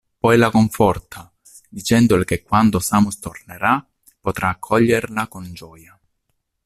[0.21, 1.31] Poi la conforta
[1.69, 3.87] dicendole che quando Samus tornerà,
[4.19, 5.95] potrà accoglierla con gioia.